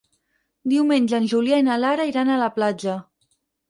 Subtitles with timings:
[0.73, 3.01] Diumenge en Julià i na Lara iran a la platja.